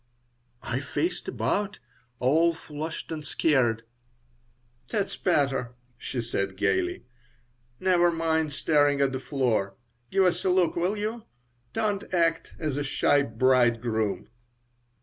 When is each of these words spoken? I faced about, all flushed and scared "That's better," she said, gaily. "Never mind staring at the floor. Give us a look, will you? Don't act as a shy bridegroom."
I 0.63 0.79
faced 0.79 1.27
about, 1.27 1.77
all 2.17 2.55
flushed 2.55 3.11
and 3.11 3.23
scared 3.23 3.83
"That's 4.89 5.15
better," 5.15 5.75
she 5.95 6.21
said, 6.23 6.57
gaily. 6.57 7.05
"Never 7.79 8.11
mind 8.11 8.51
staring 8.53 8.99
at 8.99 9.11
the 9.11 9.19
floor. 9.19 9.75
Give 10.09 10.23
us 10.23 10.43
a 10.43 10.49
look, 10.49 10.75
will 10.75 10.97
you? 10.97 11.25
Don't 11.73 12.11
act 12.11 12.53
as 12.57 12.77
a 12.77 12.83
shy 12.83 13.21
bridegroom." 13.21 14.27